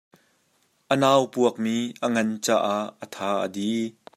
A 0.93 0.95
nau 1.01 1.21
puakmi 1.33 1.75
a 2.05 2.07
ngan 2.13 2.29
caah 2.45 2.83
a 3.03 3.05
tha 3.13 3.29
a 3.45 3.47
di. 3.55 3.69